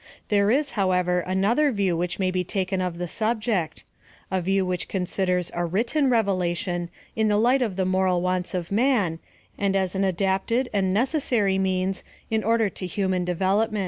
There 0.29 0.49
is, 0.49 0.71
however, 0.71 1.23
anothei 1.27 1.71
view 1.73 1.95
which 1.95 2.17
may 2.17 2.31
be 2.31 2.43
taken 2.43 2.81
of 2.81 2.97
the 2.97 3.07
subject— 3.07 3.83
a 4.31 4.41
view 4.41 4.65
which 4.65 4.87
considers 4.87 5.51
a 5.51 5.57
tvriUen 5.57 6.09
Revelation 6.09 6.89
in 7.15 7.27
the 7.27 7.37
light 7.37 7.61
of 7.61 7.75
the 7.75 7.85
moral 7.85 8.19
wants 8.19 8.55
of 8.55 8.71
man, 8.71 9.19
and 9.59 9.75
as 9.75 9.93
an 9.93 10.03
adapted 10.03 10.69
and 10.73 10.91
necessary 10.91 11.59
means 11.59 12.03
in 12.31 12.43
order 12.43 12.67
to 12.67 12.87
human 12.87 13.25
development. 13.25 13.79